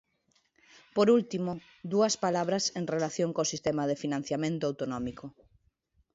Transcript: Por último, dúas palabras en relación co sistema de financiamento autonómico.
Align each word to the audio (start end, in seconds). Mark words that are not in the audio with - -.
Por 0.95 1.07
último, 1.19 1.51
dúas 1.93 2.15
palabras 2.25 2.63
en 2.79 2.85
relación 2.93 3.29
co 3.35 3.51
sistema 3.53 3.83
de 3.89 3.99
financiamento 4.03 4.63
autonómico. 4.69 5.25